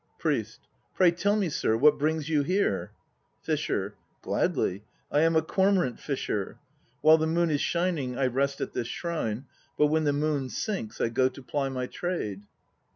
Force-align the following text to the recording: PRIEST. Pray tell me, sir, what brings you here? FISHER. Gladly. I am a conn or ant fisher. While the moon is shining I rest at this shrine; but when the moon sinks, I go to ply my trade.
PRIEST. 0.17 0.61
Pray 0.95 1.11
tell 1.11 1.35
me, 1.35 1.47
sir, 1.47 1.77
what 1.77 1.99
brings 1.99 2.27
you 2.27 2.41
here? 2.41 2.89
FISHER. 3.43 3.93
Gladly. 4.23 4.83
I 5.11 5.19
am 5.19 5.35
a 5.35 5.43
conn 5.43 5.77
or 5.77 5.85
ant 5.85 5.99
fisher. 5.99 6.57
While 7.01 7.19
the 7.19 7.27
moon 7.27 7.51
is 7.51 7.61
shining 7.61 8.17
I 8.17 8.25
rest 8.25 8.61
at 8.61 8.73
this 8.73 8.87
shrine; 8.87 9.45
but 9.77 9.89
when 9.89 10.05
the 10.05 10.11
moon 10.13 10.49
sinks, 10.49 10.99
I 10.99 11.09
go 11.09 11.29
to 11.29 11.43
ply 11.43 11.69
my 11.69 11.85
trade. 11.85 12.41